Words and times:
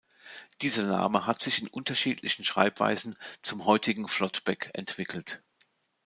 Dieser 0.63 0.81
Name 0.85 1.27
hat 1.27 1.43
sich 1.43 1.61
in 1.61 1.67
unterschiedlichen 1.67 2.43
Schreibweisen 2.43 3.13
zum 3.43 3.65
heutigen 3.67 4.07
„Flottbek“ 4.07 4.71
entwickelt. 4.73 5.43